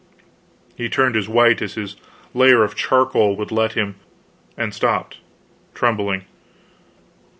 He 0.75 0.89
turned 0.89 1.15
as 1.15 1.29
white 1.29 1.61
as 1.61 1.75
his 1.75 1.95
layer 2.33 2.63
of 2.63 2.73
charcoal 2.73 3.35
would 3.35 3.51
let 3.51 3.73
him, 3.73 3.97
and 4.57 4.73
stopped, 4.73 5.19
trembling. 5.75 6.25